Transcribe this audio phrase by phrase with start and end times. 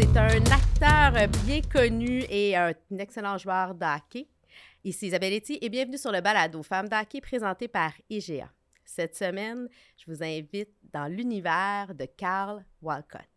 [0.00, 4.28] C'est un acteur bien connu et un excellent joueur d'hockey.
[4.82, 8.48] Ici Isabelle Etty et bienvenue sur le balado Femmes d'hockey présenté par IGA.
[8.82, 9.68] Cette semaine,
[9.98, 13.28] je vous invite dans l'univers de Carl Walcott.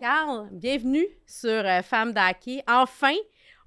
[0.00, 2.62] Carl, bienvenue sur euh, Femmes d'hockey.
[2.68, 3.14] Enfin,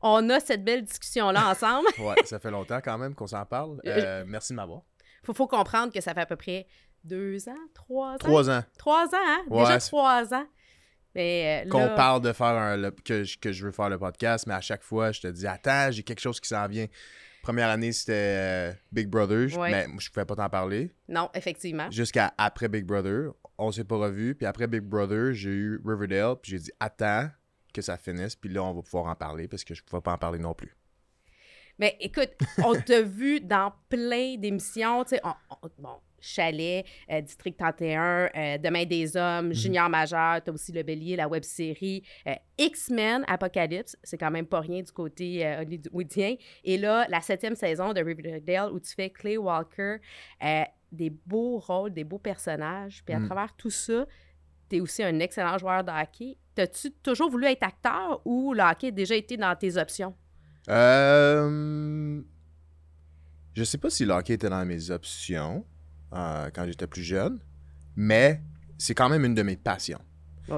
[0.01, 1.87] on a cette belle discussion-là ensemble.
[1.99, 3.81] ouais, ça fait longtemps quand même qu'on s'en parle.
[3.85, 4.81] Euh, merci de m'avoir.
[5.27, 6.67] Il faut, comprendre que ça fait à peu près
[7.03, 8.17] deux ans, trois ans?
[8.17, 8.63] Trois ans.
[8.77, 9.41] Trois ans, hein?
[9.49, 10.45] Déjà trois ans.
[11.15, 14.53] Mais euh, Qu'on parle de faire un, que, que je veux faire le podcast, mais
[14.53, 16.87] à chaque fois, je te dis Attends, j'ai quelque chose qui s'en vient.
[17.43, 20.91] Première année, c'était Big Brother, mais je ne pouvais pas t'en parler.
[21.09, 21.91] Non, effectivement.
[21.91, 24.35] Jusqu'à après Big Brother on s'est pas revu.
[24.35, 26.35] Puis après Big Brother, j'ai eu Riverdale.
[26.41, 27.29] Puis j'ai dit, attends
[27.73, 28.35] que ça finisse.
[28.35, 30.39] Puis là, on va pouvoir en parler parce que je ne pouvais pas en parler
[30.39, 30.75] non plus.
[31.79, 32.31] Mais écoute,
[32.65, 35.03] on t'a vu dans plein d'émissions.
[35.03, 35.21] Tu sais,
[35.79, 39.53] bon, Chalet, euh, District 31, euh, Demain des Hommes, mhm.
[39.53, 44.31] Junior Majeur, tu as aussi Le Bélier, la web série, euh, X-Men, Apocalypse, c'est quand
[44.31, 46.35] même pas rien du côté hollywoodien.
[46.63, 49.97] Et là, la septième saison de Riverdale où tu fais Clay Walker
[50.91, 53.03] des beaux rôles, des beaux personnages.
[53.05, 53.25] Puis à mm.
[53.25, 54.05] travers tout ça,
[54.69, 56.37] tu es aussi un excellent joueur de hockey.
[56.55, 60.15] T'as-tu toujours voulu être acteur ou le hockey a déjà été dans tes options?
[60.69, 62.21] Euh...
[63.53, 65.65] Je sais pas si le hockey était dans mes options
[66.13, 67.39] euh, quand j'étais plus jeune,
[67.95, 68.41] mais
[68.77, 70.01] c'est quand même une de mes passions.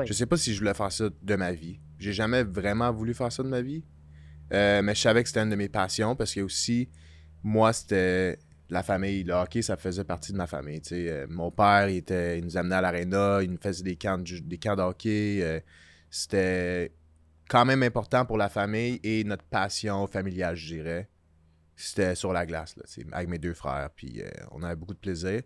[0.06, 1.80] Je sais pas si je voulais faire ça de ma vie.
[2.00, 3.84] J'ai jamais vraiment voulu faire ça de ma vie.
[4.52, 6.90] Euh, mais je savais que c'était une de mes passions parce que aussi,
[7.44, 8.40] moi, c'était
[8.74, 9.24] la famille.
[9.24, 10.82] Le hockey, ça faisait partie de ma famille.
[10.92, 14.18] Euh, mon père, il, était, il nous amenait à l'aréna, il nous faisait des camps
[14.18, 15.40] de, des camps hockey.
[15.42, 15.60] Euh,
[16.10, 16.92] c'était
[17.50, 21.10] quand même important pour la famille et notre passion familiale, je dirais.
[21.76, 23.90] C'était sur la glace, là, avec mes deux frères.
[23.96, 25.42] Puis euh, on avait beaucoup de plaisir.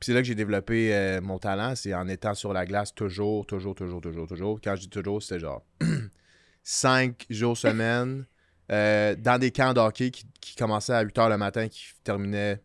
[0.00, 3.74] C'est là que j'ai développé mon talent, c'est en étant sur la glace toujours, toujours,
[3.74, 4.60] toujours, toujours, toujours.
[4.62, 5.64] Quand je dis toujours, c'était genre
[6.62, 8.26] cinq jours semaine.
[8.72, 12.62] Euh, dans des camps de hockey qui, commençaient à 8 h le matin, qui terminaient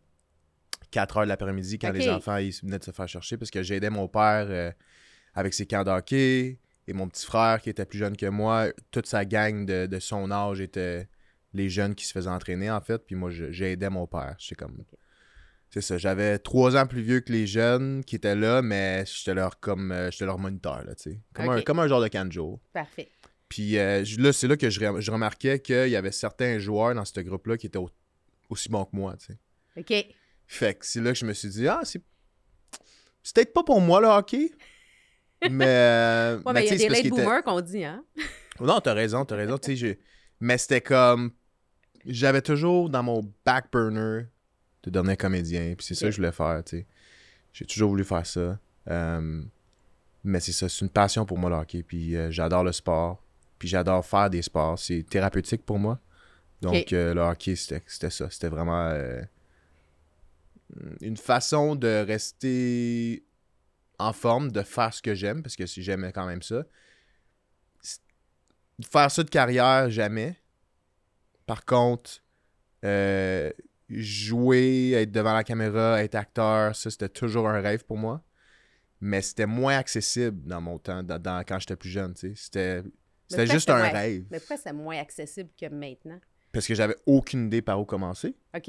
[0.90, 3.90] 4 h l'après-midi quand les enfants ils venaient de se faire chercher parce que j'aidais
[3.90, 4.72] mon père euh,
[5.34, 6.58] avec ses camps de hockey
[6.88, 8.68] et mon petit frère qui était plus jeune que moi.
[8.90, 11.08] Toute sa gang de, son âge était
[11.52, 13.04] les jeunes qui se faisaient entraîner en fait.
[13.04, 14.36] Puis moi, j'aidais mon père.
[14.38, 14.84] C'est comme.
[15.68, 15.98] C'est ça.
[15.98, 19.92] J'avais trois ans plus vieux que les jeunes qui étaient là, mais j'étais leur comme
[19.92, 21.20] euh, j'étais leur moniteur, là, tu sais.
[21.32, 22.60] Comme, un, comme un genre de canjo.
[22.72, 23.10] Parfait.
[23.50, 27.20] Puis euh, là, c'est là que je, remarquais qu'il y avait certains joueurs dans ce
[27.20, 27.80] groupe-là qui étaient
[28.48, 29.38] aussi bons que moi, tu sais.
[29.76, 30.14] OK.
[30.46, 32.00] Fait que c'est là que je me suis dit, ah, c'est.
[33.22, 34.52] C'est peut-être pas pour moi le hockey.
[35.50, 35.66] Mais.
[35.66, 38.04] Euh, ouais, mais il y a des late boomers qu'on dit, hein?
[38.60, 39.58] non, t'as raison, t'as raison.
[39.62, 39.98] tu sais,
[40.38, 41.32] mais c'était comme.
[42.06, 44.26] J'avais toujours dans mon back burner
[44.82, 45.74] de devenir comédien.
[45.76, 46.86] Puis c'est ça que je voulais faire, tu sais.
[47.52, 48.58] J'ai toujours voulu faire ça.
[48.88, 49.42] Euh,
[50.22, 51.82] mais c'est ça, c'est une passion pour moi le hockey.
[51.82, 53.22] Puis j'adore le sport.
[53.60, 54.78] Puis j'adore faire des sports.
[54.78, 56.00] C'est thérapeutique pour moi.
[56.62, 58.28] Donc, euh, le hockey, c'était ça.
[58.30, 59.22] C'était vraiment euh,
[61.02, 63.22] une façon de rester
[63.98, 66.64] en forme, de faire ce que j'aime, parce que si j'aimais quand même ça.
[68.90, 70.36] Faire ça de carrière, jamais.
[71.44, 72.22] Par contre,
[72.82, 73.50] euh,
[73.90, 78.22] jouer, être devant la caméra, être acteur, ça, c'était toujours un rêve pour moi.
[79.02, 82.14] Mais c'était moins accessible dans mon temps, dans, quand j'étais plus jeune.
[82.16, 82.82] C'était
[83.30, 84.24] c'était juste un rêve.
[84.30, 86.20] Mais pourquoi c'est moins accessible que maintenant?
[86.52, 88.34] Parce que j'avais aucune idée par où commencer.
[88.56, 88.68] OK.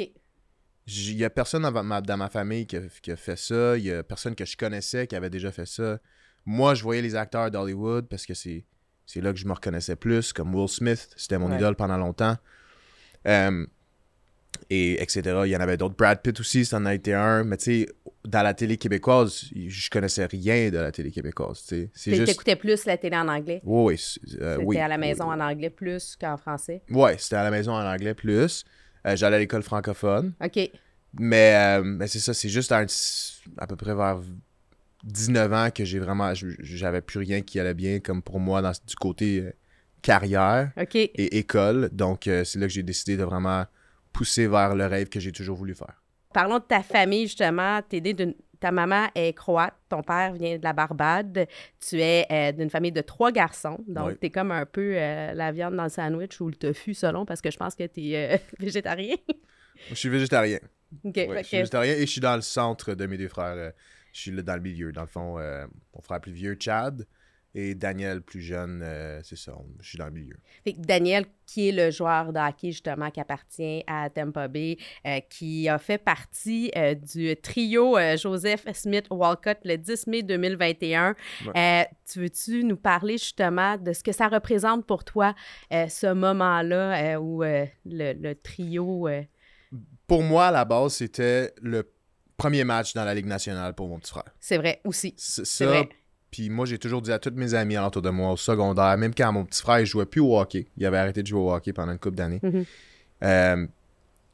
[0.88, 3.78] Il y a personne dans ma, dans ma famille qui a, fait ça.
[3.78, 6.00] Il y a personne que je connaissais qui avait déjà fait ça.
[6.46, 8.66] Moi, je voyais les acteurs d'Hollywood parce que c'est,
[9.16, 11.10] là que je me reconnaissais plus, comme Will Smith.
[11.16, 12.38] C'était mon idole pendant longtemps.
[13.28, 13.66] Euh,
[14.74, 15.42] et etc.
[15.46, 15.96] Il y en avait d'autres.
[15.98, 17.44] Brad Pitt aussi, ça en a été un.
[17.44, 17.88] Mais tu sais,
[18.26, 21.66] dans la télé québécoise, je connaissais rien de la télé québécoise.
[21.66, 23.62] Tu écoutais plus la télé en anglais?
[23.66, 24.38] Oui, oui.
[24.42, 26.84] Euh, c'était à la maison en anglais plus qu'en français?
[26.90, 28.64] Oui, c'était à la maison en anglais plus.
[29.06, 30.32] Euh, j'allais à l'école francophone.
[30.42, 30.72] OK.
[31.20, 32.86] Mais, euh, mais c'est ça, c'est juste à,
[33.68, 34.22] peu près vers
[35.04, 36.32] 19 ans que j'ai vraiment.
[36.34, 39.44] J'avais plus rien qui allait bien comme pour moi dans, du côté
[40.02, 41.90] carrière et école.
[41.92, 43.66] Donc, c'est là que j'ai décidé de vraiment
[44.14, 46.02] pousser vers le rêve que j'ai toujours voulu faire.
[46.34, 47.82] Parlons de ta famille, justement.
[48.60, 51.48] Ta maman est croate, ton père vient de la Barbade.
[51.80, 53.84] Tu es euh, d'une famille de trois garçons.
[53.88, 56.94] Donc, tu es comme un peu euh, la viande dans le sandwich ou le tofu,
[56.94, 59.16] selon, parce que je pense que tu es euh, végétarien.
[59.90, 60.60] je suis végétarien.
[61.04, 63.74] je suis végétarien et je suis dans le centre de mes deux frères.
[64.14, 64.92] je suis dans le milieu.
[64.92, 65.40] Dans le fond,
[65.96, 67.08] mon frère plus vieux, Chad,
[67.54, 70.38] Et Daniel, plus jeune, euh, c'est ça, je suis dans le milieu.
[70.78, 75.68] Daniel, qui est le joueur de hockey, justement, qui appartient à Tampa Bay, euh, qui
[75.68, 81.16] a fait partie euh, du trio Joseph Smith-Walcott le 10 mai 2021.
[82.10, 85.36] tu veux-tu nous parler, justement, de ce que ça représente pour toi,
[85.70, 89.10] ce moment-là où le, le, trio...
[90.08, 91.90] Pour moi, à la base, c'était le
[92.38, 94.34] premier match dans la Ligue nationale pour mon petit frère.
[94.40, 95.14] C'est vrai, aussi.
[95.18, 95.90] C'est vrai
[96.32, 99.14] puis moi, j'ai toujours dit à tous mes amis autour de moi au secondaire, même
[99.14, 101.54] quand mon petit frère il jouait plus au hockey, il avait arrêté de jouer au
[101.54, 102.40] hockey pendant une couple d'années.
[102.42, 102.66] Mhm.
[103.24, 103.68] Euh,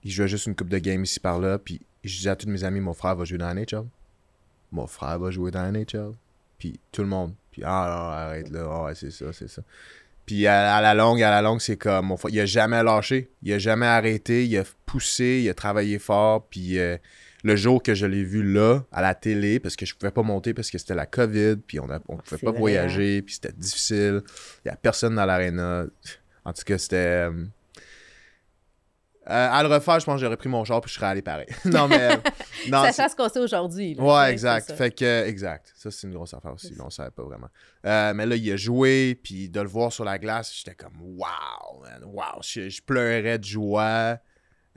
[0.03, 1.57] il jouait juste une coupe de game ici par là.
[1.57, 3.85] Puis je disais à tous mes amis, mon frère va jouer dans la NHL.
[4.71, 6.13] Mon frère va jouer dans la NHL.
[6.59, 7.33] Puis tout le monde.
[7.51, 9.63] Puis ah non, arrête là, ah, c'est ça, c'est ça.
[10.27, 13.31] Puis à, la longue, à la longue, c'est comme mon frère, il a jamais lâché,
[13.43, 16.97] il a jamais arrêté, il a poussé, il a travaillé fort, puis euh,
[17.43, 20.23] le jour que je l'ai vu là, à la télé, parce que je pouvais pas
[20.23, 24.21] monter parce que c'était la COVID, puis on ne pouvait pas voyager, puis c'était difficile.
[24.65, 25.85] Il n'y a personne dans l'aréna.
[26.45, 27.29] En tout cas, c'était.
[29.29, 31.21] Euh, à le refaire, je pense que j'aurais pris mon char puis je serais allé
[31.21, 31.47] pareil.
[31.65, 32.15] non, mais.
[32.69, 33.95] non, ça fait ce qu'on sait aujourd'hui.
[33.99, 34.71] Ouais, exact.
[34.71, 35.73] Fait que, exact.
[35.75, 36.73] Ça, c'est une grosse affaire aussi.
[36.79, 37.49] on ne savait pas vraiment.
[37.85, 40.99] Euh, mais là, il a joué, puis de le voir sur la glace, j'étais comme,
[41.01, 42.41] wow, man, wow.
[42.41, 44.17] Je, pleurais de joie.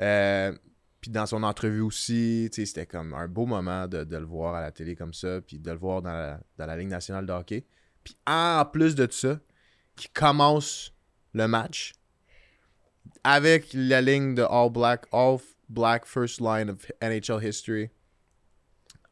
[0.01, 0.53] Euh,
[1.01, 4.71] puis dans son entrevue aussi, c'était comme un beau moment de, le voir à la
[4.71, 7.65] télé comme ça, puis de le voir dans la, dans Ligue nationale de hockey.
[8.05, 9.39] Puis en plus de ça,
[9.97, 10.93] qui commence
[11.33, 11.95] le match
[13.25, 15.39] avec la ligne de All Black, All
[15.69, 17.91] Black First Line of NHL History.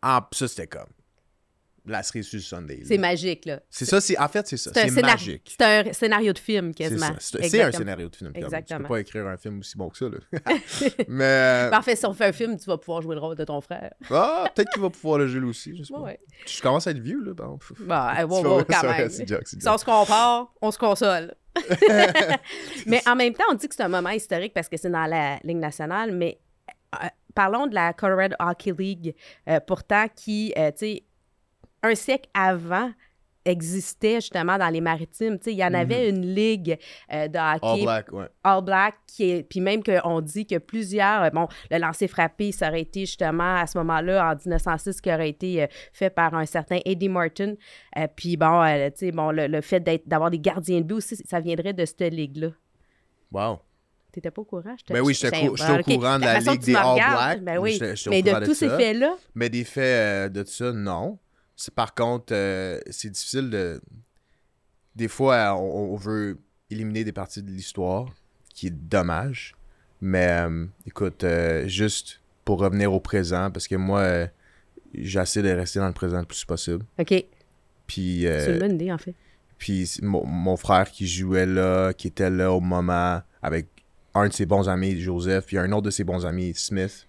[0.03, 0.89] Ah, ça, c'était comme
[1.93, 2.83] la série sur Sunday.
[2.85, 3.61] C'est magique, là.
[3.71, 4.71] C'est ça, c'est, en fait, c'est ça.
[4.75, 5.55] C'est magique.
[5.59, 7.15] C'est un scénario de film, quasiment.
[7.19, 8.33] C'est un scénario de film.
[8.35, 8.79] Exactement.
[8.79, 10.19] Tu peux pas écrire un film aussi bon que ça, là.
[11.09, 11.25] Mais...
[11.25, 13.61] Euh, Parfait, si on fait un film, tu vas pouvoir jouer le rôle de ton
[13.61, 13.93] frère.
[14.11, 16.01] ah, peut-être qu'il va pouvoir le jouer aussi, je sais pas.
[16.01, 16.21] Ouais.
[16.47, 17.33] Je commence à être vieux, là.
[17.35, 18.15] Bon, bah,
[18.69, 19.11] quand même.
[19.11, 19.25] Si
[19.67, 21.35] on se compare, on se console.
[22.87, 25.07] mais en même temps, on dit que c'est un moment historique parce que c'est dans
[25.07, 26.39] la Ligue nationale, mais
[26.95, 29.15] euh, parlons de la Colorado Hockey League,
[29.49, 31.03] euh, pourtant, qui, tu sais,
[31.83, 32.91] un siècle avant
[33.49, 35.39] existait justement dans les maritimes.
[35.47, 36.17] il y en avait mhm.
[36.17, 36.79] une ligue
[37.13, 37.67] euh, de hockey.
[37.67, 38.27] All Black, ouais.
[38.45, 42.53] All Black, qui est, puis même qu'on dit que plusieurs, euh, bon, le lancer frappé,
[42.53, 46.35] ça aurait été justement à ce moment-là, en 1906, qui aurait été euh, fait par
[46.35, 47.55] un certain Eddie Martin.
[48.17, 48.65] puis bon,
[48.97, 52.49] tu bon, le, fait d'avoir des gardiens de but aussi, ça viendrait de cette ligue-là.
[53.33, 53.59] Wow.
[54.13, 54.75] T'étais pas au courant?
[54.89, 57.43] Ben oui, j'étais au courant de la, ligue des All Black.
[57.43, 57.79] Ben oui.
[58.09, 59.17] mais de, tous ces faits-là?
[59.35, 61.19] Mais des faits de ça, non
[61.75, 63.81] par contre, euh, c'est difficile de.
[64.95, 66.39] Des fois, on, veut
[66.71, 68.07] éliminer des parties de l'histoire,
[68.55, 69.55] qui est dommage.
[70.01, 74.29] Mais euh, écoute, euh, juste pour revenir au présent, parce que moi,
[74.95, 76.85] j'essaie de rester dans le présent le plus possible.
[76.99, 77.25] OK.
[77.87, 78.23] Puis.
[78.23, 79.15] c'est une bonne idée, en fait.
[79.57, 83.67] Puis mon, frère qui jouait là, qui était là au moment avec
[84.15, 87.07] un de ses bons amis, Joseph, puis un autre de ses bons amis, Smith.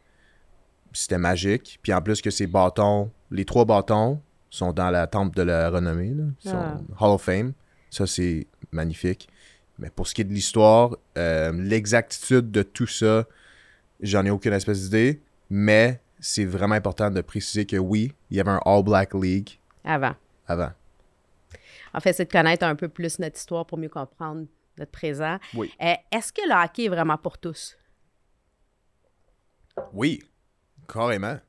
[0.91, 1.79] C'était magique.
[1.83, 4.19] Puis en plus que ses bâtons, les trois bâtons,
[4.49, 6.23] sont dans la temple de la renommée, là.
[6.47, 6.77] Ah.
[6.99, 7.53] Hall of Fame.
[7.89, 9.29] Ça, c'est magnifique.
[9.77, 13.25] Mais pour ce qui est de l'histoire, euh, l'exactitude de tout ça,
[14.01, 15.21] j'en ai aucune espèce d'idée.
[15.49, 19.59] Mais c'est vraiment important de préciser que oui, il y avait un All Black League.
[19.83, 20.15] Avant.
[20.47, 20.71] Avant.
[21.93, 24.45] En fait, c'est de connaître un peu plus notre histoire pour mieux comprendre
[24.77, 25.39] notre présent.
[25.55, 25.73] Oui.
[25.81, 27.77] Euh, est-ce que le hockey est vraiment pour tous?
[29.93, 30.21] Oui,
[30.87, 31.39] carrément.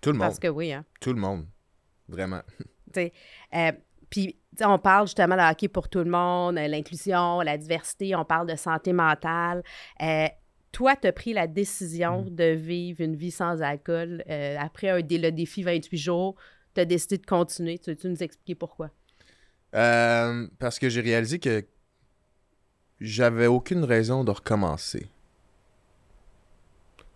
[0.00, 0.28] Tout le monde.
[0.28, 0.84] Parce que oui, hein?
[1.00, 1.46] Tout le monde.
[2.08, 2.40] Vraiment.
[2.96, 3.72] Euh,
[4.10, 8.24] puis, on parle justement de hockey pour tout le monde, euh, l'inclusion, la diversité, on
[8.24, 9.62] parle de santé mentale.
[10.02, 10.26] Euh,
[10.72, 12.34] toi, tu as pris la décision mm.
[12.34, 14.24] de vivre une vie sans alcool
[14.58, 16.34] après un, le défi 28 jours.
[16.74, 17.78] Tu as décidé de continuer.
[17.78, 18.90] Tu veux nous expliquer pourquoi?
[19.70, 21.62] parce que j'ai réalisé que
[23.00, 25.06] j'avais aucune raison de recommencer.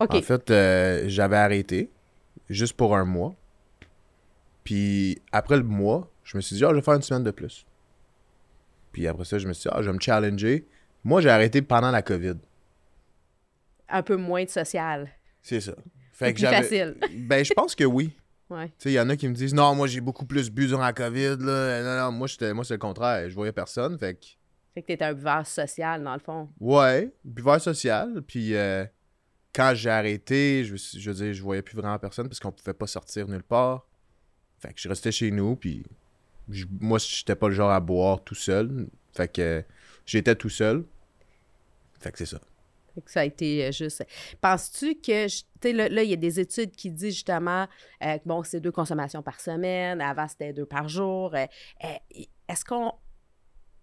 [0.01, 0.15] OK.
[0.15, 0.53] En fait,
[1.09, 1.91] j'avais arrêté
[2.51, 3.35] juste pour un mois.
[4.65, 7.31] Puis après le mois, je me suis dit, ah, je vais faire une semaine de
[7.31, 7.67] plus.
[8.93, 10.67] Puis après ça, je me suis dit, ah, je vais me challenger.
[11.05, 12.37] Moi, j'ai arrêté pendant la COVID.
[13.89, 15.09] Un peu moins de social.
[15.43, 15.75] C'est ça.
[16.13, 16.97] Fait plus facile.
[17.17, 18.13] Ben, je pense que oui.
[18.49, 18.69] Ouais.
[18.69, 20.67] Tu sais, il y en a qui me disent, non, moi, j'ai beaucoup plus bu
[20.67, 21.37] durant la COVID.
[21.41, 21.83] Là.
[21.83, 23.29] Non, non, moi, moi c'est le contraire.
[23.29, 23.99] Je voyais personne.
[23.99, 24.27] Fait que.
[24.75, 26.49] Fait que t'étais un buveur social, dans le fond.
[26.61, 28.23] Ouais, buveur social.
[28.27, 28.85] Puis euh,
[29.55, 32.73] quand j'ai arrêté, je, je veux dire, je voyais plus vraiment personne parce qu'on pouvait
[32.73, 33.87] pas sortir nulle part.
[34.63, 35.85] Fait que je restais chez nous, puis
[36.81, 38.87] moi, j'étais pas le genre à boire tout seul.
[39.13, 39.65] Fait que
[40.07, 40.85] j'étais tout seul.
[41.99, 42.41] Fait que c'est ça.
[43.07, 44.05] Ça a été euh, juste.
[44.41, 47.67] Penses-tu que, tu sais, là, il y a des études qui disent justement
[48.05, 51.35] euh, que, bon, c'est deux consommations par semaine, avant c'était deux par jour.
[51.35, 51.47] Euh,
[52.49, 52.93] est-ce qu'on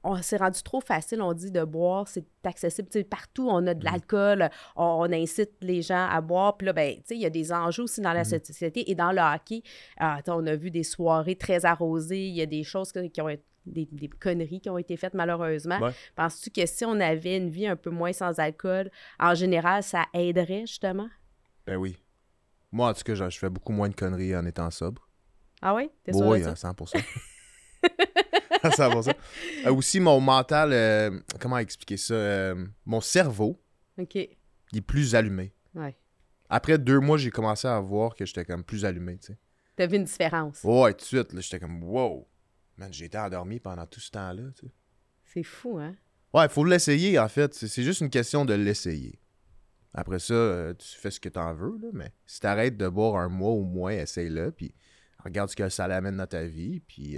[0.03, 2.87] on s'est rendu trop facile, on dit de boire, c'est accessible.
[3.05, 3.91] partout, on a de mm.
[3.91, 6.57] l'alcool, on, incite les gens à boire.
[6.57, 8.41] Puis là, ben, il y a des enjeux aussi dans la mm.
[8.43, 9.61] société et dans le hockey.
[9.99, 13.29] Ah, on a vu des soirées très arrosées, il y a des choses qui ont
[13.29, 15.79] été des, conneries qui ont été faites malheureusement.
[16.15, 18.89] Penses-tu que si on avait une vie un peu moins sans alcool,
[19.19, 21.09] en général, ça aiderait justement?
[21.67, 21.97] Ben oui.
[22.71, 25.07] Moi, en tout cas, je fais beaucoup moins de conneries en étant sobre.
[25.61, 25.89] Ah oui?
[26.03, 26.73] T'es sûr oui, à 100
[28.63, 32.13] à 100 euh, Aussi, mon mental, euh, comment expliquer ça?
[32.13, 33.61] Euh, mon cerveau,
[33.97, 34.37] il
[34.75, 35.53] est plus allumé.
[35.73, 35.95] Ouais.
[36.49, 39.37] Après deux mois, j'ai commencé à voir que j'étais comme plus allumé, tu sais.
[39.75, 40.61] T'as vu une différence?
[40.63, 42.27] Ouais, tout de suite, j'étais comme, wow!
[42.77, 44.43] Man, j'ai été endormi pendant tout ce temps-là.
[44.57, 44.73] Tu sais.
[45.23, 45.95] C'est fou, hein?
[46.33, 47.53] Ouais, il faut l'essayer, en fait.
[47.53, 49.19] C'est juste une question de l'essayer.
[49.93, 53.15] Après ça, tu fais ce que tu en veux, là, mais si t'arrêtes de boire
[53.15, 54.73] un mois ou moins, essaye-le, puis
[55.23, 57.17] regarde ce que ça l'amène dans ta vie, puis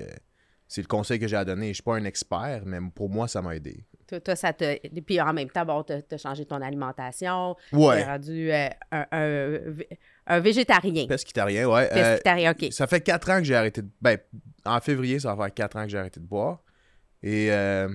[0.71, 1.67] c'est le conseil que j'ai à donner.
[1.67, 3.83] Je suis pas un expert, mais pour moi, ça m'a aidé.
[4.07, 4.87] Toi, ça te...
[5.01, 7.57] Puis en même temps, bon, t'as changé ton alimentation.
[7.73, 7.97] Ouais.
[7.97, 9.05] T'es rendu euh, un,
[10.27, 11.07] un végétarien.
[11.07, 11.89] Pesquitarien, ouais.
[11.91, 12.71] Euh, Pesquitarien, OK.
[12.71, 13.89] Ça fait quatre ans que j'ai arrêté de.
[13.99, 14.17] Ben,
[14.63, 16.63] en février, ça va faire quatre ans que j'ai arrêté de boire.
[17.21, 17.89] Et euh,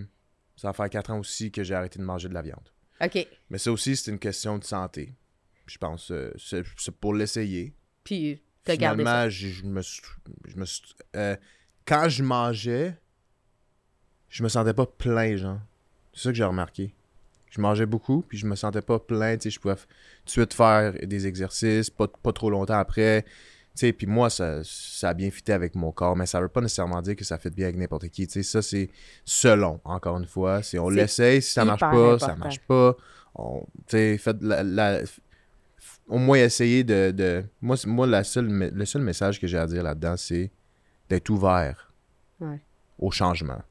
[0.54, 2.68] ça va faire quatre ans aussi que j'ai arrêté de manger de la viande.
[3.00, 3.26] OK.
[3.49, 5.14] Mais ça aussi, c'est une question de santé.
[5.64, 7.75] Je pense c'est pour l'essayer.
[8.04, 9.30] Puis, t'as gardé ça.
[9.30, 10.02] je me suis.
[10.47, 10.66] Je me
[11.87, 12.97] quand je mangeais,
[14.28, 15.61] je me sentais pas plein, genre.
[16.12, 16.95] C'est ça que j'ai remarqué.
[17.50, 19.85] Je mangeais beaucoup, puis je me sentais pas plein, tu sais, je pouvais tout
[20.26, 23.31] de suite faire des exercices, pas, pas trop longtemps après, tu
[23.75, 26.61] sais, puis moi, ça, ça a bien fité avec mon corps, mais ça veut pas
[26.61, 28.90] nécessairement dire que ça fait bien avec n'importe qui, tu sais, ça, c'est
[29.25, 32.97] selon, encore une fois, si on l'essaye, si ça marche pas, ça marche pas,
[33.37, 33.43] tu
[33.87, 35.00] sais, faites la,
[36.09, 37.45] au moins essayer de, de...
[37.62, 40.50] moi, moi la seule, le seul message que j'ai à dire là-dedans, c'est
[41.09, 41.93] d'être ouvert
[42.99, 43.63] au changement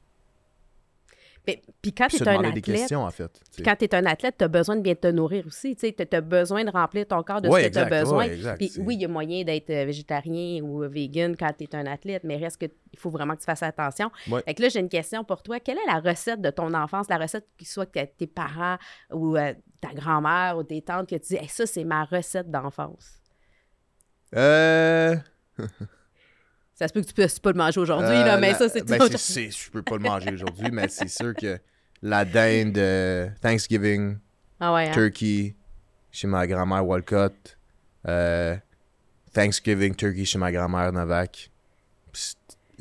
[1.82, 2.92] puis quand tu es un athlète.
[2.92, 3.30] en fait,
[3.64, 5.76] quand tu es un athlète, tu as besoin de bien te nourrir aussi.
[5.76, 8.28] Tu as besoin de remplir ton corps de ce que tu as besoin.
[8.56, 11.86] puis oui, il y a moyen d'être euh, végétarien ou vegan quand tu es un
[11.86, 14.10] athlète, mais reste que il faut vraiment que tu fasses attention.
[14.24, 15.60] Fait que là, j'ai une question pour toi.
[15.60, 18.78] Quelle est la recette de ton enfance, la recette qui soit que tes parents
[19.12, 23.20] ou euh, ta grand-mère ou tes tantes que tu dis ça, c'est ma recette d'enfance?
[24.34, 25.16] Euh.
[26.76, 29.00] Ça se peut que tu puisses pas le manger aujourd'hui, là, mais ça, c'est ben
[29.00, 31.58] autre Je peux pas le manger aujourd'hui, mais c'est sûr que
[32.02, 34.18] la dinde Thanksgiving,
[34.60, 34.92] ah ouais, hein?
[34.92, 35.56] turkey
[36.10, 37.56] chez ma grand-mère Walcott,
[38.06, 38.56] euh,
[39.32, 41.50] Thanksgiving turkey chez ma grand-mère Novak,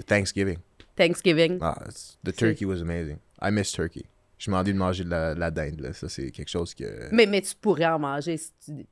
[0.06, 0.58] Thanksgiving.
[0.98, 1.60] Thanksgiving.
[1.62, 1.78] Ah,
[2.24, 3.20] the turkey was amazing.
[3.42, 4.06] I miss turkey.
[4.38, 5.94] Je m'en dis de manger de la, la dinde, là.
[5.94, 7.10] Ça, c'est quelque chose que...
[7.12, 8.86] Mais, mais tu pourrais en manger si tu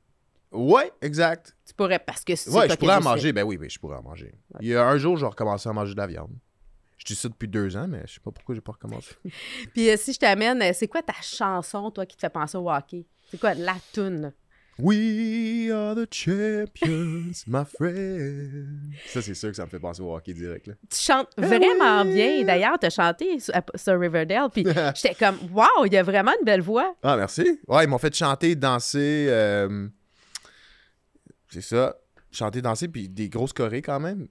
[0.54, 1.54] Ouais, exact.
[1.66, 3.32] Tu pourrais, parce que c'est Ouais, je pourrais en manger.
[3.32, 4.32] Ben oui, je pourrais en manger.
[4.60, 6.30] Il y a un jour, je vais recommencer à manger de la viande.
[6.96, 9.14] Je dis ça depuis deux ans, mais je sais pas pourquoi j'ai pas recommencé.
[9.74, 12.56] Puis euh, si je t'amène, euh, c'est quoi ta chanson, toi, qui te fait penser
[12.56, 13.04] au hockey?
[13.30, 14.32] C'est quoi la tune?
[14.78, 18.92] We are the champions, my friend.
[19.06, 20.66] Ça, c'est sûr que ça me fait penser au hockey direct.
[20.66, 20.74] Là.
[20.90, 22.42] Tu chantes vraiment bien.
[22.42, 24.48] D'ailleurs, tu as chanté sur, Riverdale.
[24.52, 26.94] Puis j'étais comme, waouh, il y a vraiment une belle voix.
[27.02, 27.60] Ah, merci.
[27.68, 29.26] Ouais, ils m'ont fait chanter, danser.
[29.28, 29.88] Euh,
[31.54, 31.96] c'est ça.
[32.32, 34.26] Chanter, danser, puis des grosses chorées quand même.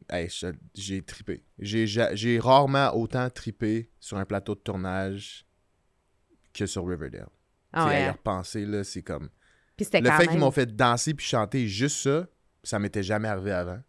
[0.75, 1.46] j'ai tripé.
[1.58, 5.46] J'ai rarement autant tripé sur un plateau de tournage
[6.53, 7.30] que sur Riverdale.
[7.72, 7.96] Ah ouais.
[7.96, 9.30] À y repenser, là, c'est comme.
[9.80, 12.27] le fait qu'ils m'ont fait danser puis chanter juste ça,
[12.62, 13.80] ça m'était jamais arrivé avant.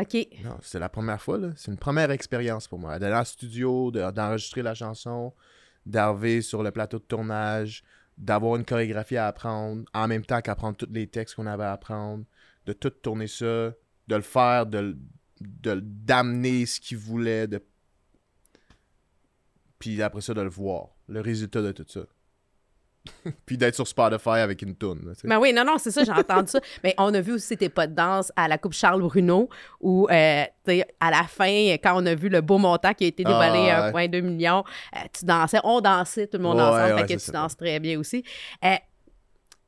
[0.00, 0.16] OK.
[0.42, 1.52] Non, c'est la première fois, là.
[1.56, 2.98] C'est une première expérience pour moi.
[2.98, 5.32] D'aller en studio, d'enregistrer la chanson,
[5.86, 7.84] d'arriver sur le plateau de tournage,
[8.16, 11.72] d'avoir une chorégraphie à apprendre, en même temps qu'apprendre tous les textes qu'on avait à
[11.72, 12.24] apprendre,
[12.66, 13.72] de tout tourner ça,
[14.08, 14.96] de le faire, de,
[15.40, 17.62] d'amener ce qu'il voulait, de...
[19.78, 22.00] puis après ça, de le voir, le résultat de tout ça.
[23.46, 25.12] puis d'être sur Spotify avec une toune.
[25.24, 26.60] Ben oui, non, non, c'est ça, j'ai entendu ça.
[26.84, 29.48] Mais on a vu aussi tes pas de danse à la Coupe Charles Bruno,
[29.80, 30.44] où euh,
[31.00, 33.90] à la fin, quand on a vu le beau montant qui a été dévoilé à
[33.90, 34.64] 1,2 million,
[34.96, 37.98] euh, tu dansais, on dansait, tout le monde ensemble, fait que tu danses très bien
[37.98, 38.24] aussi.
[38.64, 38.76] Euh,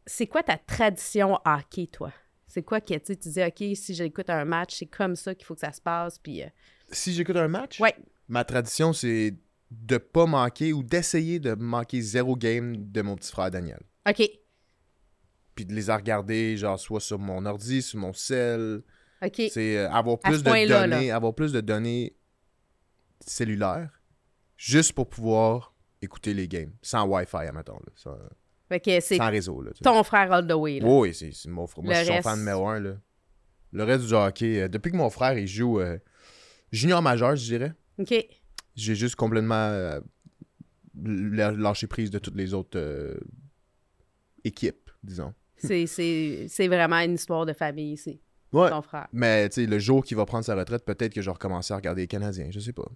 [0.06, 2.12] c'est quoi ta tradition hockey, toi?
[2.56, 5.52] C'est quoi que tu dis, OK, si j'écoute un match, c'est comme ça qu'il faut
[5.52, 6.18] que ça se passe.
[6.18, 6.46] Puis, euh,
[6.90, 7.78] Si j'écoute un match?
[7.80, 7.94] Ouais.
[8.28, 9.34] Ma tradition, c'est
[9.70, 13.80] de pas manquer ou d'essayer de manquer zéro game de mon petit frère Daniel.
[14.08, 14.26] OK.
[15.54, 18.82] Puis de les regarder, genre, soit sur mon ordi, sur mon cell.
[19.20, 19.42] OK.
[19.50, 22.16] C'est euh, avoir plus de données, avoir plus de données
[23.20, 24.00] cellulaires,
[24.56, 27.80] juste pour pouvoir écouter les games, sans Wi-Fi, admettons.
[28.06, 28.16] Là.
[28.68, 29.70] Fait que c'est Sans réseau, là.
[29.72, 29.84] tu sais.
[29.84, 30.88] ton frère all the way, là.
[30.88, 31.84] Oui, c'est c'est mon frère.
[31.84, 32.96] Moi, Le je suis son reste- fan numéro un, là.
[33.72, 35.98] Le reste du hockey, euh, depuis que mon frère, il joue euh,
[36.72, 38.14] junior majeur, je dirais, OK.
[38.74, 40.00] j'ai juste complètement euh,
[40.94, 43.16] lâché prise de toutes les autres euh,
[44.44, 45.32] équipes, disons.
[45.56, 48.20] C'est- C'est c'est vraiment une histoire de famille ici,
[48.52, 48.70] Ouais.
[48.70, 49.08] ton frère.
[49.12, 51.72] Mais, tu sais, le jour qu'il va prendre sa retraite, peut-être que je vais recommencer
[51.72, 52.88] à regarder les Canadiens, je sais pas.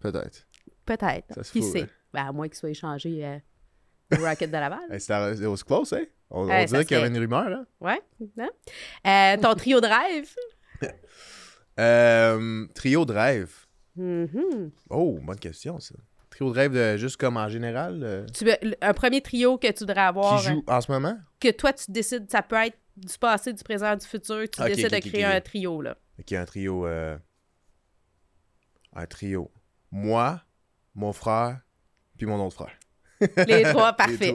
[0.00, 0.46] Peut-être.
[0.84, 1.34] Peut-être.
[1.34, 1.82] Ça se Qui sait?
[1.82, 1.88] ouais.
[2.12, 3.38] Ben, à moins qu'il soit échangé euh,
[4.18, 5.00] au Rocket de Laval.
[5.00, 6.04] C'était it was close, hein?
[6.30, 7.64] On, dirait qu'il y avait une rumeur, là.
[7.80, 8.00] Ouais.
[8.38, 8.48] hein?
[9.06, 10.30] Euh, ton trio de rêve?
[11.80, 13.54] Euh, trio de rêve.
[13.96, 14.70] Mhm.
[14.90, 15.94] Oh, bonne question, ça.
[16.30, 19.70] Trio de rêve, de, juste comme en général, euh, Tu veux, un premier trio que
[19.72, 21.16] tu voudrais avoir, qui joue en ce moment?
[21.40, 24.66] que toi, tu décides, ça peut être du passé, du présent, du futur, tu Ok,
[24.68, 25.32] décides ok, de ok, créer ok.
[25.32, 25.96] un trio, là.
[26.26, 26.86] Qui un trio.
[26.86, 27.16] euh,
[28.94, 29.50] un trio.
[29.90, 30.40] Moi,
[30.94, 31.60] mon frère,
[32.18, 32.78] puis mon autre frère.
[33.46, 34.34] Les trois, parfait.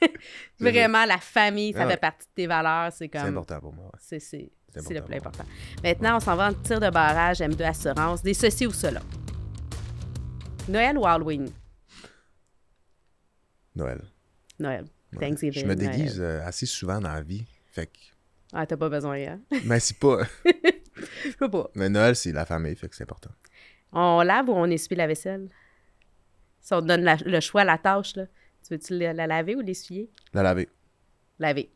[0.60, 3.28] Vraiment, la famille, ça Ah fait partie de tes valeurs, c'est C'est comme...
[3.28, 3.84] important pour moi.
[3.86, 3.98] ouais.
[4.00, 5.44] C'est c'est- C'est c'est le plus important.
[5.82, 9.00] Maintenant, on s'en va en tir de barrage, M2 Assurance, des ceci ou cela.
[10.68, 11.50] Noël ou Halloween?
[13.74, 14.00] Noël.
[14.58, 14.84] Noël.
[15.14, 15.20] Ouais.
[15.20, 15.62] Thanksgiving.
[15.62, 17.46] Je me déguise euh, assez souvent dans la vie.
[17.72, 17.98] Fait que.
[18.52, 19.40] Ah, t'as pas besoin, hein?
[19.64, 20.18] Mais c'est pas.
[20.44, 21.70] Je peux pas.
[21.74, 23.30] Mais Noël, c'est la famille, fait que c'est important.
[23.92, 25.48] On lave ou on essuie la vaisselle?
[26.60, 28.26] Si on te donne la- le choix, la tâche, là,
[28.62, 30.10] tu veux-tu la, la laver ou l'essuyer?
[30.32, 30.68] La laver.
[31.38, 31.70] Laver.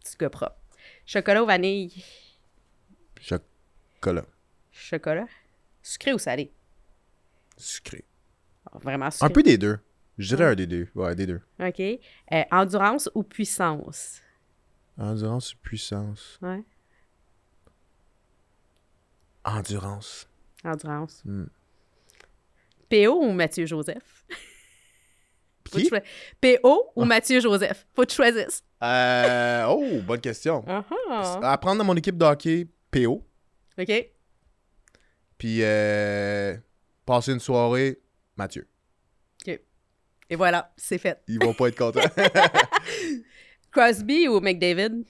[0.00, 0.56] Petit gars propre.
[1.04, 1.92] Chocolat ou vanille?
[3.20, 4.26] Chocolat.
[4.70, 5.26] Chocolat.
[5.82, 6.52] Sucré ou salé?
[7.56, 8.04] Sucré.
[8.70, 9.26] Ah, Vraiment sucré.
[9.26, 9.78] Un peu des deux.
[10.18, 10.88] Je dirais un des deux.
[10.94, 11.40] Ouais, des deux.
[11.60, 11.80] OK.
[11.80, 14.20] Euh, endurance ou puissance?
[14.96, 16.38] Endurance ou puissance?
[16.42, 16.62] Ouais.
[19.44, 20.28] Endurance.
[20.64, 21.22] Endurance.
[21.24, 21.46] Hmm.
[22.88, 24.24] PO ou Mathieu Joseph?
[25.70, 25.90] Qui?
[26.40, 27.86] PO ou Mathieu Joseph?
[27.94, 28.62] Faut que tu choisisses.
[28.82, 30.64] Euh, oh, bonne question.
[30.66, 31.44] Uh-huh.
[31.44, 33.24] À prendre dans mon équipe de hockey, PO.
[33.78, 34.10] OK.
[35.36, 36.56] Puis euh,
[37.04, 38.00] passer une soirée,
[38.36, 38.66] Mathieu.
[39.46, 39.60] OK.
[40.30, 41.20] Et voilà, c'est fait.
[41.28, 42.00] Ils vont pas être contents.
[43.70, 45.04] Crosby ou McDavid?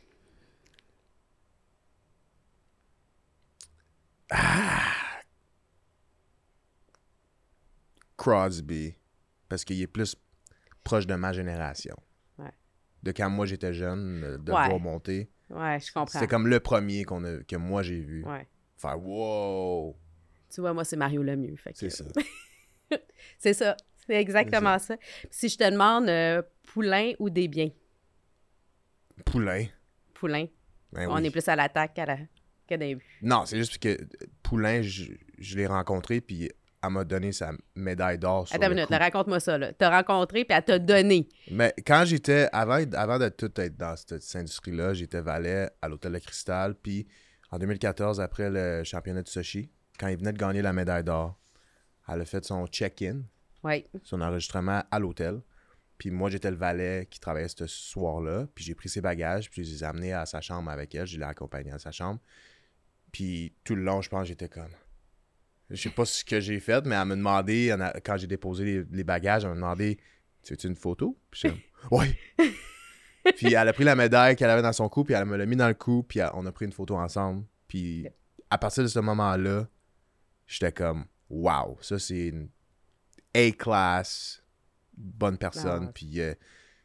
[8.28, 8.94] Crosby.
[9.48, 10.16] Parce qu'il est plus
[10.84, 11.96] proche de ma génération.
[12.38, 12.50] Ouais.
[13.02, 14.68] De quand moi j'étais jeune, de Ouais.
[14.68, 15.30] voir monter.
[15.50, 16.06] Ouais, je comprends.
[16.06, 18.24] C'était comme le premier qu'on a, que moi j'ai vu.
[18.24, 18.46] Ouais.
[18.76, 19.96] Faire wow!
[20.50, 21.56] Tu vois, moi, c'est Mario Lemieux.
[21.56, 22.04] fait que- C'est ça.
[23.38, 23.76] C'est ça.
[24.06, 24.96] C'est exactement ça.
[24.96, 27.70] Puis Si je te demande euh, poulain ou des biens?
[29.24, 29.66] Poulain.
[30.14, 30.46] Poulain.
[30.92, 31.26] Ben On oui.
[31.26, 32.16] est plus à l'attaque qu'à la...
[32.66, 32.98] que.
[33.22, 34.06] Non, c'est juste que euh,
[34.42, 36.50] Poulain, je, je l'ai rencontré, puis
[36.82, 39.58] elle m'a donné sa médaille d'or Attends une minute, raconte-moi ça.
[39.72, 41.28] T'as rencontré, puis elle t'a donné.
[41.50, 45.88] Mais quand j'étais, avant, avant de tout être dans cette, cette industrie-là, j'étais valet à
[45.88, 46.74] l'Hôtel de Cristal.
[46.74, 47.06] Puis
[47.50, 51.38] en 2014, après le championnat de Sochi, quand il venait de gagner la médaille d'or,
[52.08, 53.22] elle a fait son check-in,
[54.04, 55.40] son enregistrement à l'hôtel.
[55.98, 58.46] Puis moi, j'étais le valet qui travaillait ce soir-là.
[58.54, 61.06] Puis j'ai pris ses bagages, puis je les ai amenés à sa chambre avec elle.
[61.06, 62.20] Je l'ai accompagné à sa chambre.
[63.10, 64.70] Puis tout le long, je pense, j'étais comme.
[65.70, 68.64] Je sais pas ce que j'ai fait, mais elle m'a demandé, a- quand j'ai déposé
[68.64, 69.98] les, les bagages, elle m'a demandé
[70.42, 71.18] Tu veux-tu une photo?
[71.30, 71.58] Puis comme
[71.90, 72.16] Oui
[73.36, 75.44] Puis elle a pris la médaille qu'elle avait dans son cou, puis elle me l'a
[75.46, 77.44] mis dans le cou, puis elle- on a pris une photo ensemble.
[77.66, 78.06] Puis
[78.50, 79.68] à partir de ce moment-là,
[80.46, 82.48] j'étais comme Wow, ça c'est une
[83.34, 84.42] A-class,
[84.96, 85.92] bonne personne.
[85.92, 86.34] Puis euh,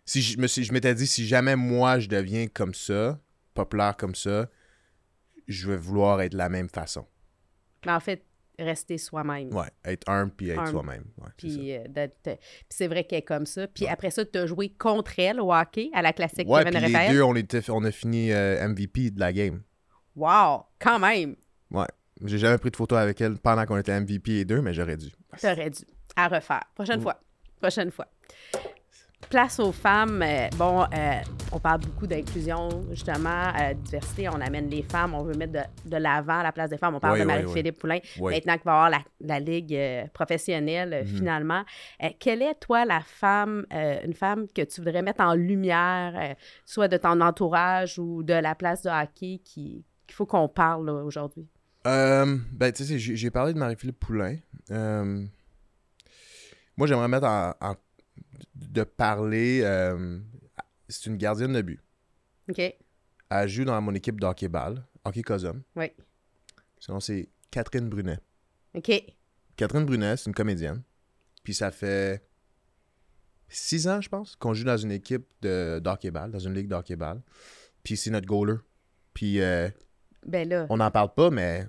[0.06, 3.19] si je me suis- je m'étais dit, si jamais moi je deviens comme ça,
[3.54, 4.50] populaire comme ça,
[5.48, 7.08] je vais vouloir être de la même façon.
[7.86, 8.26] Mais en fait,
[8.60, 9.54] rester soi-même.
[9.54, 11.06] Ouais, être humble puis être soi-même.
[11.18, 11.30] Ouais.
[11.38, 12.38] Puis euh, d'être- puis
[12.70, 13.68] c'est vrai qu'elle est comme ça.
[13.68, 16.80] Puis après ça, tu as joué contre elle au hockey à la classique Ouais, Kevin
[16.86, 19.62] les deux, on, était, on a fini euh, MVP de la game.
[20.16, 20.63] Wow!
[20.80, 21.36] Quand même!
[21.72, 21.88] Ouais.
[22.26, 24.98] J'ai jamais pris de photo avec elle pendant qu'on était MVP les deux, mais j'aurais
[24.98, 25.08] dû.
[25.42, 25.84] T'aurais dû.
[26.16, 26.63] À refaire.
[26.76, 27.04] Prochaine Mm.
[27.04, 27.20] fois.
[27.60, 28.08] Prochaine fois.
[29.29, 30.21] Place aux femmes.
[30.21, 31.19] euh, bon, euh,
[31.51, 34.29] on parle beaucoup d'inclusion, justement, euh, diversité.
[34.29, 35.15] On amène les femmes.
[35.15, 36.93] On veut mettre de, de l'avant la place des femmes.
[36.95, 37.97] On parle Oui, de oui, Marie-Philippe Poulain.
[38.19, 38.33] Oui.
[38.36, 39.75] Maintenant qu'il va y avoir la, la ligue
[40.13, 41.17] professionnelle, Mhm.
[41.17, 41.63] finalement.
[42.19, 46.97] Quelle est, toi, la femme, une femme que tu voudrais mettre en lumière, soit de
[46.97, 51.47] ton entourage ou de la place de hockey qui- qu'il faut qu'on parle aujourd'hui?
[51.88, 54.38] Euh, ben, tu sais, j'ai j'ai parlé de Marie-Philippe Poulain.
[54.69, 55.25] Euh,
[56.77, 57.75] moi, j'aimerais mettre en, en-
[58.56, 59.62] de parler.
[59.63, 60.19] euh,
[60.88, 61.79] c'est une gardienne de but.
[62.49, 62.62] OK?
[63.29, 65.63] Elle joue dans mon équipe d'hockey-ball, hockey Cosum.
[65.75, 65.91] Oui.
[66.79, 68.19] Sinon, c'est Catherine Brunet.
[68.75, 68.91] OK.
[69.56, 70.84] Catherine Brunet, c'est une comédienne.
[71.43, 72.25] Puis ça fait
[73.49, 77.21] six ans, je pense, qu'on joue dans une équipe de d'hockey-ball, dans une ligue d'hockey-ball.
[77.84, 78.58] Puis c'est notre goaler.
[79.13, 79.69] Puis euh,
[80.25, 80.65] ben là.
[80.69, 81.67] on n'en parle pas, mais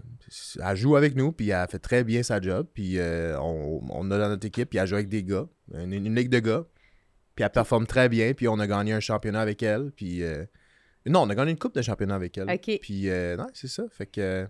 [0.62, 2.66] elle joue avec nous, puis elle fait très bien sa job.
[2.72, 5.92] Puis euh, on, on a dans notre équipe, puis elle joue avec des gars, une,
[5.92, 6.64] une ligue de gars.
[7.34, 9.90] Puis elle performe très bien, puis on a gagné un championnat avec elle.
[9.92, 10.44] Puis euh,
[11.06, 12.48] non, on a gagné une coupe de championnat avec elle.
[12.80, 13.84] Puis non, c'est ça.
[13.90, 14.46] Fait que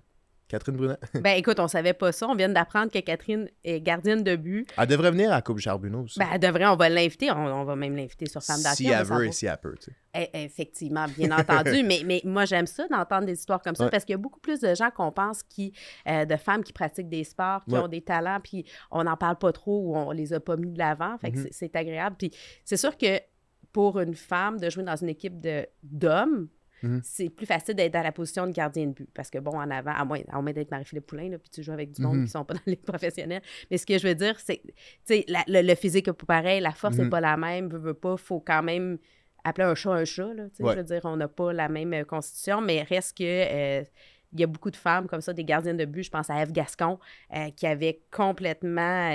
[0.54, 0.96] Catherine Brunet.
[1.14, 2.28] ben écoute, on savait pas ça.
[2.28, 4.68] On vient d'apprendre que Catherine est gardienne de but.
[4.78, 6.20] Elle devrait venir à la Coupe Charbonneau aussi.
[6.20, 7.28] Ben elle devrait, on va l'inviter.
[7.32, 8.86] On, va même l'inviter sur Femme d'action.
[8.86, 10.30] Si elle veut et si elle peut, tu sais.
[10.32, 11.82] Eh, effectivement, bien entendu.
[11.82, 14.38] mais, mais moi, j'aime ça d'entendre des histoires comme ça parce qu'il y a beaucoup
[14.38, 15.72] plus de gens qu'on pense qui,
[16.06, 19.36] euh, de femmes qui pratiquent des sports, qui ont des talents, puis on n'en parle
[19.36, 21.18] pas trop ou on les a pas mis de l'avant.
[21.18, 21.48] Fait que mm-hmm.
[21.50, 22.14] c'est agréable.
[22.16, 22.30] Puis
[22.64, 23.18] c'est sûr que
[23.72, 25.34] pour une femme de jouer dans une équipe
[25.82, 26.48] d'hommes,
[26.84, 27.00] Mhm.
[27.02, 29.08] c'est plus facile d'être dans la position de gardien de but.
[29.14, 31.72] Parce que, bon, en avant, à moins, à moins d'être Marie-Philippe Poulain, puis tu joues
[31.72, 32.24] avec du monde mhm.
[32.24, 33.42] qui sont pas dans les professionnels.
[33.70, 34.72] Mais ce que je veux dire, c'est, tu
[35.04, 37.10] sais, le, physique n'est pas pareil, la force n'est mhm.
[37.10, 38.98] pas la même, veut, veut pas, faut quand même
[39.44, 42.04] appeler un chat un chat, là, Je veux dire, on n'a pas la même euh,
[42.04, 43.24] constitution, mais reste que...
[43.24, 43.84] Euh,
[44.36, 46.02] il y a beaucoup de femmes comme ça, des gardiennes de but.
[46.02, 46.98] Je pense à Eve Gascon,
[47.36, 49.12] euh, qui avait complètement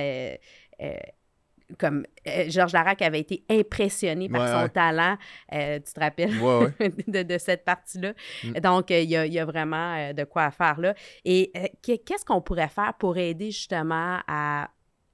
[1.78, 5.18] comme euh, Georges Larac avait été impressionné par son talent,
[5.54, 6.32] euh, tu te rappelles
[7.08, 8.14] de, cette partie-là?
[8.44, 8.54] Mm.
[8.60, 10.94] Donc, euh, il y, a, vraiment de quoi faire là.
[11.26, 11.52] Et
[11.82, 14.70] qu'est-ce qu'on pourrait faire pour aider justement à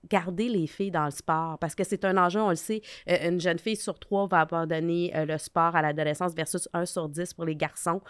[0.10, 1.58] garder les filles dans le sport?
[1.60, 5.12] Parce que c'est un enjeu, on le sait, une jeune fille sur trois va abandonner
[5.26, 8.02] le sport à l'adolescence versus un sur dix pour les garçons.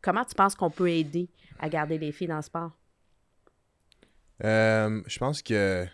[0.00, 1.28] comment tu penses qu'on peut aider
[1.60, 2.72] à garder les filles dans le sport?
[4.40, 5.86] je pense que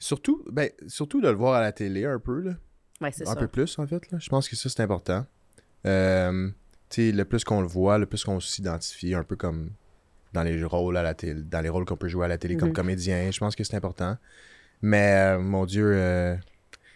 [0.00, 2.40] Surtout, ben, surtout de le voir à la télé un peu.
[2.40, 2.54] Là.
[3.26, 4.10] un peu plus, en fait.
[4.10, 4.18] Là.
[4.18, 5.26] Je pense que ça, c'est important.
[5.86, 6.50] Euh,
[6.96, 9.70] le plus qu'on le voit, le plus qu'on s'identifie, un peu comme
[10.32, 12.56] dans les rôles à la télé, dans les rôles qu'on peut jouer à la télé
[12.56, 12.74] comme mhm.
[12.74, 13.30] comédien.
[13.30, 14.16] Je pense que c'est important.
[14.80, 16.34] Mais, euh, mon Dieu, euh,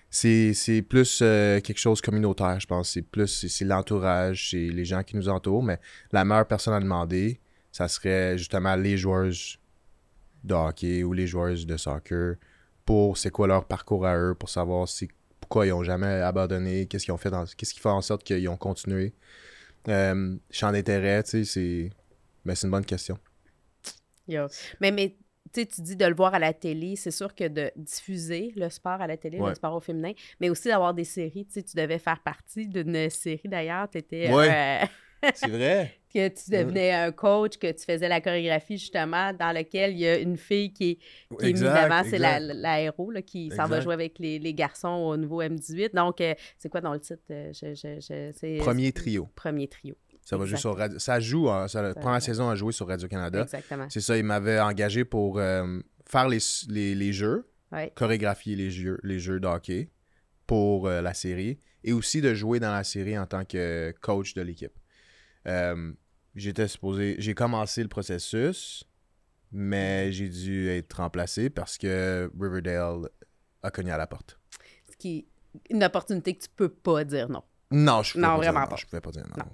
[0.08, 2.90] c'est plus quelque chose communautaire, je pense.
[2.90, 5.62] C'est plus, c'est l'entourage, c'est les gens qui nous entourent.
[5.62, 5.78] Mais
[6.10, 7.38] la meilleure personne à demander,
[7.70, 9.30] ça serait justement les joueurs
[10.44, 12.36] de hockey ou les joueurs de soccer
[12.84, 15.08] pour c'est quoi leur parcours à eux, pour savoir si,
[15.40, 17.44] pourquoi ils n'ont jamais abandonné, qu'est-ce qu'ils ont fait dans.
[17.44, 19.14] Qu'est-ce qui fait en sorte qu'ils ont continué.
[19.88, 21.90] Euh, champ d'intérêt, tu sais, c'est.
[22.44, 23.18] Ben, c'est une bonne question.
[24.80, 25.16] Mais, mais
[25.52, 29.00] tu dis de le voir à la télé, c'est sûr que de diffuser le sport
[29.00, 31.46] à la télé, le sport au féminin, mais aussi d'avoir des séries.
[31.46, 33.88] Tu devais faire partie d'une série d'ailleurs.
[33.90, 34.30] Tu étais.
[34.30, 34.86] Euh,
[35.34, 36.00] c'est vrai.
[36.14, 40.06] Que tu devenais un coach, que tu faisais la chorégraphie justement, dans lequel il y
[40.06, 43.94] a une fille qui est, qui mise avant, c'est la, la, qui s'en va jouer
[43.94, 45.94] avec les, les, garçons au nouveau M18.
[45.94, 47.22] Donc, euh, c'est quoi dans le titre?
[47.30, 49.28] Euh, je, Premier trio.
[49.34, 49.96] Premier trio.
[50.22, 50.98] Ça va jouer sur Radio...
[50.98, 53.42] Ça joue, hein, ça, la première saison a joué sur Radio-Canada.
[53.42, 53.86] Exactement.
[53.90, 57.50] C'est ça, il m'avait engagé pour euh, faire les, les, les jeux,
[57.96, 59.90] chorégraphier les jeux, les jeux d'hockey
[60.46, 64.42] pour la série et aussi de jouer dans la série en tant que coach de
[64.42, 64.72] l'équipe.
[65.46, 65.92] Euh,
[66.34, 67.16] j'étais supposé.
[67.18, 68.84] J'ai commencé le processus,
[69.52, 73.08] mais j'ai dû être remplacé parce que Riverdale
[73.62, 74.38] a cogné à la porte.
[74.90, 75.26] Ce qui est
[75.70, 77.42] une opportunité que tu peux pas dire non.
[77.70, 78.76] Non, je non, pas vraiment dire pas.
[78.76, 79.44] Je peux pas dire non.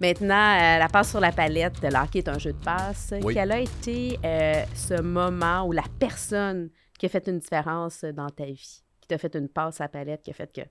[0.00, 3.14] Maintenant, euh, la passe sur la palette, de l'hockey est un jeu de passe.
[3.32, 8.28] Quel a été euh, ce moment où la personne qui a fait une différence dans
[8.28, 10.62] ta vie, qui t'a fait une passe à la palette, qui a fait que.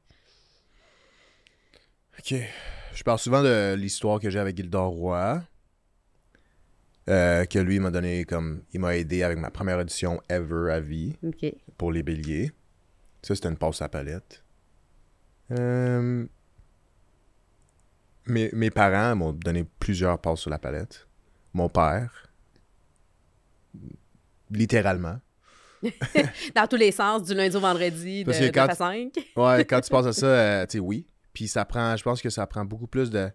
[2.20, 2.42] OK.
[2.98, 5.44] Je parle souvent de l'histoire que j'ai avec Gildor Roy.
[7.08, 8.64] Euh, que lui m'a donné comme.
[8.74, 11.16] Il m'a aidé avec ma première audition ever à vie.
[11.78, 12.52] Pour les béliers.
[13.22, 14.44] Ça, c'était une passe à palette.
[15.52, 16.26] Euh,
[18.26, 21.08] mes, mes, parents m'ont donné plusieurs passes sur la palette.
[21.54, 22.32] Mon père.
[24.50, 25.20] Littéralement.
[26.56, 29.14] Dans tous les sens, du lundi au vendredi, de, de à 5.
[29.36, 31.06] ouais, quand tu passes à ça, euh, tu sais, oui.
[31.38, 33.30] Puis ça prend, je pense que ça prend beaucoup plus de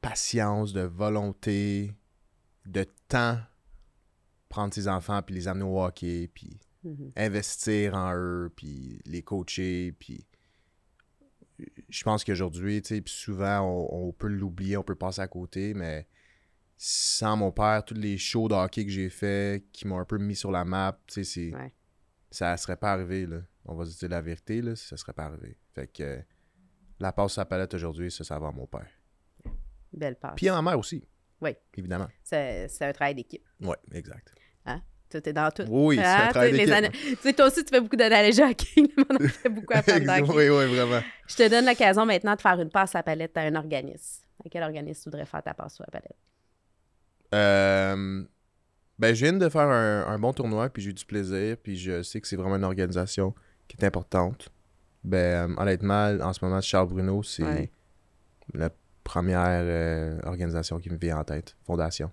[0.00, 1.96] patience, de volonté,
[2.64, 3.40] de temps
[4.48, 7.10] prendre ses enfants puis les amener au hockey puis mm-hmm.
[7.16, 10.28] investir en eux puis les coacher puis
[11.88, 16.06] je pense qu'aujourd'hui tu sais souvent on, peut l'oublier on peut passer à côté mais
[16.76, 20.18] sans mon père tous les shows de hockey que j'ai fait qui m'ont un peu
[20.18, 21.72] mis sur la map tu sais c'est
[22.30, 23.40] ça serait pas arrivé là.
[23.64, 25.58] On va se dire la vérité là ça serait pas arrivé.
[25.74, 26.22] Fait que
[27.02, 28.86] la passe à palette aujourd'hui, ça, ça va à mon père.
[29.92, 30.34] Belle passe.
[30.36, 31.04] Puis ma mère aussi.
[31.40, 31.50] Oui.
[31.76, 32.06] Évidemment.
[32.22, 33.44] C'est un travail d'équipe.
[33.60, 34.32] Oui, exact.
[34.64, 34.80] Hein?
[35.10, 35.64] Tout est dans tout.
[35.68, 36.28] Oui, c'est un hein?
[36.28, 36.92] travail d'équipe.
[36.92, 38.88] Tu sais, toi aussi, tu fais beaucoup d'analogies hockey.
[39.10, 41.00] on en fait beaucoup à faire Oui, oui, vraiment.
[41.26, 44.24] Je te donne l'occasion maintenant de faire une passe à palette à un organisme.
[44.44, 46.16] À quel organisme tu voudrais faire ta passe sur la palette?
[47.34, 48.24] Euh,
[48.98, 51.76] ben, je viens de faire un, un bon tournoi, puis j'ai eu du plaisir, puis
[51.76, 53.34] je sais que c'est vraiment une organisation
[53.66, 54.52] qui est importante.
[55.04, 57.70] Ben, honnêtement, en ce moment, Charles Bruno, c'est
[58.54, 58.70] la
[59.04, 62.10] première organisation qui me vient en tête, fondation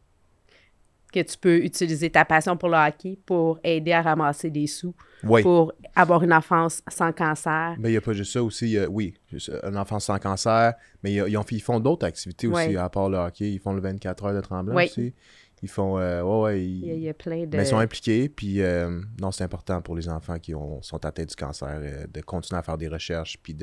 [1.11, 4.93] que tu peux utiliser ta passion pour le hockey pour aider à ramasser des sous,
[5.41, 7.75] pour avoir une enfance sans cancer.
[7.79, 8.77] Mais il n'y a pas juste ça aussi.
[8.89, 9.15] oui,
[9.63, 10.73] une enfance sans cancer,
[11.03, 13.51] mais ils, font d'autres activités aussi, à part le hockey.
[13.51, 15.13] Ils font le 24 heures de tremblement aussi.
[15.61, 15.97] Ils font.
[15.97, 16.63] Euh, ouais, ouais.
[16.63, 17.57] Ils, il, y a, plein de.
[17.57, 18.29] Mais ils sont impliqués.
[18.29, 22.07] Puis, euh, non, c'est important pour les enfants qui ont, sont atteints du cancer euh,
[22.07, 23.55] de continuer à faire des recherches puis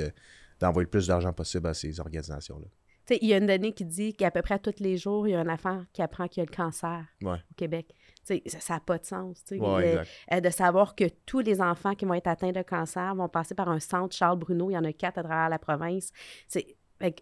[0.60, 2.66] d'envoyer le plus d'argent possible à ces organisations-là
[3.14, 5.34] il y a une donnée qui dit qu'à peu près tous les jours, il y
[5.34, 7.94] a un enfant qui apprend qu'il a le cancer au Québec.
[8.24, 9.44] ça n'a pas de sens.
[9.50, 13.68] De savoir que tous les enfants qui vont être atteints de cancer vont passer par
[13.68, 16.10] un centre Charles Bruno, il y en a quatre à travers la province.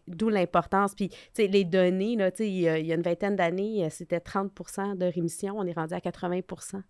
[0.09, 0.95] D'où l'importance.
[0.95, 5.55] Puis, les données, là, il, y a, une vingtaine d'années, euh, c'était 30% de rémission.
[5.59, 6.41] On est rendu à 80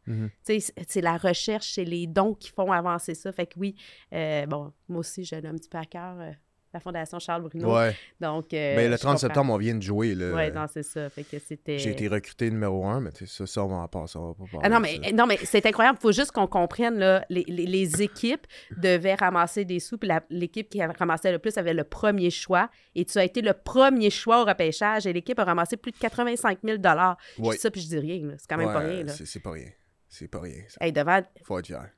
[0.06, 0.72] mm-hmm.
[0.86, 3.32] C'est la recherche, c'est les dons qui font avancer ça.
[3.32, 3.74] Fait que oui,
[4.12, 6.34] euh, bon, moi aussi, j'ai un petit peu à cœur
[6.74, 7.74] la Fondation Charles Bruno.
[7.74, 7.96] Ouais.
[8.20, 10.14] Donc, euh, ben, le 30 septembre, on vient de jouer.
[10.14, 11.08] Oui, non, c'est ça.
[11.08, 11.78] Fait que c'était...
[11.78, 14.18] J'ai été recruté numéro un, mais ça, ça, on va en passer.
[14.18, 15.98] On va pas ah, non, mais, non, mais c'est incroyable.
[16.00, 20.68] Il faut juste qu'on comprenne, là, les, les, équipes devaient ramasser des sous, puis l'équipe
[20.68, 22.68] qui ramassait le plus avait le premier choix.
[22.96, 25.98] Et tu as été le premier choix au repêchage, et l'équipe a ramassé plus de
[25.98, 28.34] 85 000 Je dis ça, puis je dis rien.
[28.38, 29.06] C'est quand même pas rien.
[29.06, 29.70] C'est pas rien.
[30.08, 30.62] C'est pas rien.
[30.68, 30.84] Ça.
[30.84, 31.20] Hey, devant...
[31.44, 31.88] Faut être fier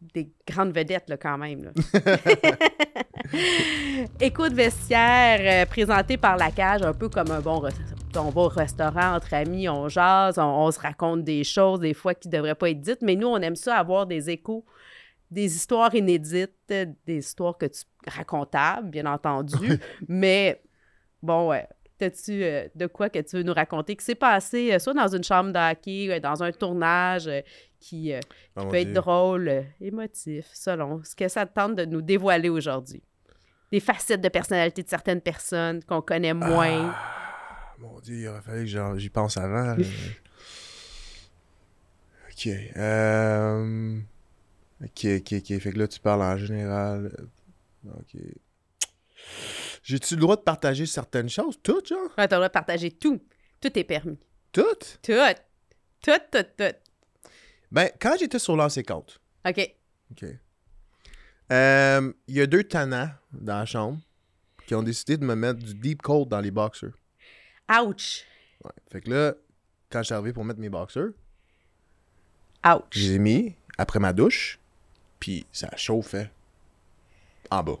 [0.00, 1.64] des grandes vedettes, là, quand même.
[1.64, 1.72] Là.
[4.20, 7.60] Écoute vestiaire, euh, présenté par la cage, un peu comme un bon
[8.16, 12.14] on va au restaurant entre amis, on jase, on, se raconte des choses, des fois
[12.14, 14.64] qui ne devraient pas être dites, mais nous, on aime ça avoir des échos,
[15.30, 20.60] des histoires inédites, des histoires que tu racontables, bien entendu, mais
[21.22, 21.66] bon, ouais.
[22.00, 25.08] As-tu euh, de quoi que tu veux nous raconter qui s'est passé euh, soit dans
[25.08, 27.28] une chambre d'hockey, dans un tournage,
[27.80, 28.20] qui, euh,
[28.56, 33.02] oh peut être drôle, euh, émotif, selon ce que ça tente de nous dévoiler aujourd'hui.
[33.70, 36.92] Des facettes de personnalité de certaines personnes qu'on connaît moins.
[36.94, 39.76] Ah, mon Dieu, il aurait fallu que j'y pense avant.
[42.30, 42.48] ok.
[42.76, 43.98] Euh...
[44.82, 45.58] Ok, ok, ok.
[45.58, 47.12] Fait que là, tu parles en général.
[47.86, 48.20] Ok.
[49.82, 51.58] J'ai-tu le droit de partager certaines choses?
[51.62, 52.10] Tout, genre?
[52.16, 53.20] Ouais, t'as le droit de partager tout.
[53.60, 54.18] Tout est permis.
[54.52, 54.62] Tout?
[55.02, 55.12] Tout.
[56.00, 56.87] Tout, tout, tout.
[57.70, 59.20] Ben, quand j'étais sur l'ancien compte.
[59.46, 59.74] OK.
[60.12, 60.24] OK.
[61.50, 63.98] Euh, il y a deux tannants dans la chambre
[64.66, 66.92] qui ont décidé de me mettre du deep cold dans les boxers.
[67.70, 68.24] Ouch!
[68.64, 68.70] Ouais.
[68.90, 69.34] Fait que là,
[69.90, 71.10] quand je suis arrivé pour mettre mes boxers,
[72.66, 72.82] Ouch!
[72.90, 74.58] Je les ai mis après ma douche,
[75.20, 76.30] puis ça chauffait
[77.50, 77.78] en bas.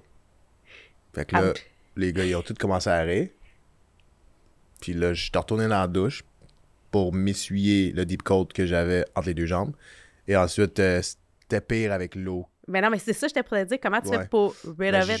[1.12, 1.52] Fait que là,
[1.96, 3.34] les gars, ils ont tous commencé à arrêter.
[4.80, 6.22] Puis là, je suis retourné dans la douche,
[6.90, 9.74] pour m'essuyer le deep coat que j'avais entre les deux jambes.
[10.26, 12.46] Et ensuite, euh, c'était pire avec l'eau.
[12.66, 13.78] Mais non, mais c'est ça, je t'ai pour dire.
[13.82, 15.20] Comment tu fais pour rid ben, of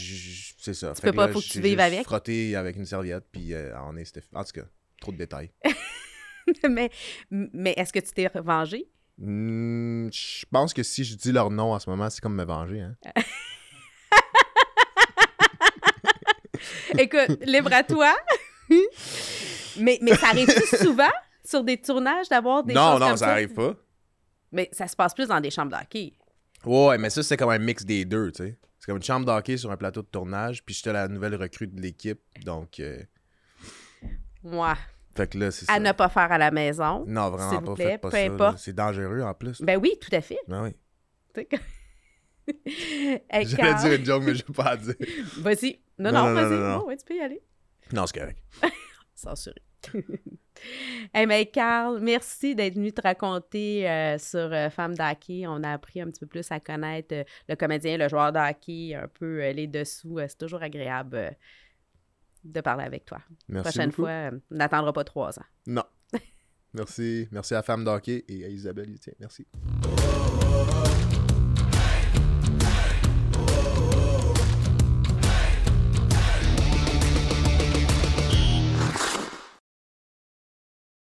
[0.58, 0.92] C'est ça.
[0.94, 2.04] Tu peux pas, faut que tu vives avec?
[2.04, 4.66] frotter avec une serviette, puis euh, en est, En tout cas,
[5.00, 5.50] trop de détails.
[6.68, 6.90] mais
[7.30, 8.86] mais est-ce que tu t'es vengé?
[9.16, 12.44] Hmm, je pense que si je dis leur nom en ce moment, c'est comme me
[12.44, 12.82] venger.
[12.82, 12.96] Hein?
[16.98, 18.14] Écoute, libre à toi.
[19.78, 21.10] mais, mais ça arrive souvent?
[21.48, 23.74] Sur des tournages d'avoir des Non, non, ça arrive pas.
[24.52, 26.12] Mais ça se passe plus dans des chambres d'hockey.
[26.64, 28.58] Ouais, mais ça, c'est comme un mix des deux, tu sais.
[28.78, 31.66] C'est comme une chambre d'hockey sur un plateau de tournage, puis j'étais la nouvelle recrue
[31.66, 32.80] de l'équipe, donc...
[32.80, 33.02] Euh...
[34.44, 34.74] Ouais.
[35.16, 35.72] Fait que là, c'est ça.
[35.72, 37.04] À ne pas faire à la maison.
[37.06, 37.74] Non, vraiment pas.
[37.74, 38.58] Plaît, pas peu importe.
[38.58, 39.60] C'est dangereux, en plus.
[39.62, 40.38] Ben oui, tout à fait.
[40.46, 40.76] Ben oui.
[43.30, 44.94] hey, J'allais dire une joke, mais je vais pas la dire.
[45.38, 45.80] Vas-y.
[45.98, 46.58] Non, non, vas-y.
[46.58, 47.42] Non, ouais, tu peux y aller.
[47.92, 48.42] Non, c'est correct.
[49.14, 49.62] Censuré.
[51.14, 55.46] hey, mais Carl, merci d'être venu te raconter euh, sur euh, Femme d'hockey.
[55.46, 58.94] On a appris un petit peu plus à connaître euh, le comédien, le joueur d'hockey,
[58.94, 60.18] un peu les dessous.
[60.26, 61.36] c'est toujours agréable
[62.44, 63.18] de parler avec toi.
[63.48, 63.54] Merci.
[63.54, 65.46] La prochaine fois, on n'attendra pas trois ans.
[65.66, 65.84] Non.
[66.74, 67.28] Merci.
[67.32, 69.46] Merci à Femme d'hockey et à Isabelle Merci.